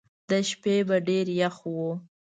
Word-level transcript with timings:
د 0.29 0.31
شپې 0.49 0.77
به 0.87 0.97
ډېر 1.07 1.25
یخ 1.41 1.55
وو. 1.73 1.89